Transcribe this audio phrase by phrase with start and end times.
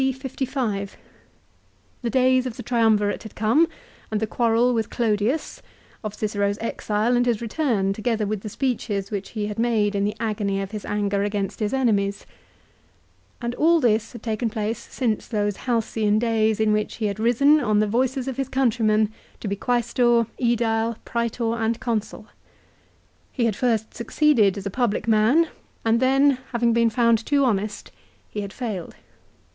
[0.01, 0.11] C.
[0.11, 0.17] 55.
[0.17, 0.33] 1 De Inventioue, lib.
[0.33, 0.51] ii.
[0.81, 0.81] 4.
[0.81, 0.97] CICERO'S RHETORIC.
[0.97, 3.67] 309 The days of the Triumvirate had come,
[4.11, 5.61] aiid the quarrel with Clodius;
[6.03, 10.03] of Cicero's exile and his return, together with the speeches which he had made in
[10.03, 12.25] the agony of his anger against his enemies.
[13.43, 17.59] And all this had taken place since those halcyon days in which he had risen,
[17.59, 22.25] on the voices of his countrymen, to be Qusestor, ^Edile, Prsetor and Consul.
[23.31, 25.49] He had first succeeded as a public man,
[25.85, 27.91] and then, having been found too honest,
[28.27, 28.95] he had failed.